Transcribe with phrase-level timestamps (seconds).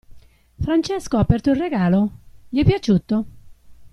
[0.63, 2.11] Francesco ha aperto il regalo?
[2.49, 3.25] Gli è piaciuto?